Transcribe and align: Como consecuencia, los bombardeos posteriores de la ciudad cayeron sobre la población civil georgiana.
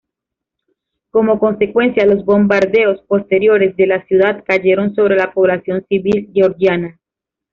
Como 1.11 1.37
consecuencia, 1.37 2.07
los 2.07 2.25
bombardeos 2.25 3.03
posteriores 3.03 3.75
de 3.77 3.85
la 3.85 4.03
ciudad 4.07 4.43
cayeron 4.47 4.95
sobre 4.95 5.15
la 5.15 5.31
población 5.31 5.85
civil 5.87 6.31
georgiana. 6.33 6.99